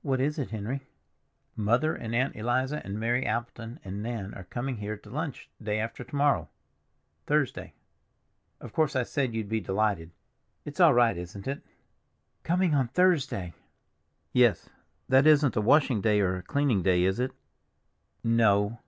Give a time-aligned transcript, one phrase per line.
[0.00, 0.86] "What is it, Henry?"
[1.54, 5.78] "Mother and Aunt Eliza and Mary Appleton and Nan are coming here to lunch day
[5.78, 7.74] after to morrow—Thursday.
[8.58, 10.12] Of course I said you'd be delighted.
[10.64, 11.60] It's all right, isn't it?"
[12.42, 13.52] "Coming on Thursday!"
[14.32, 14.70] "Yes.
[15.10, 17.32] That isn't a washing day or a cleaning day, is it?"
[18.24, 18.78] "No."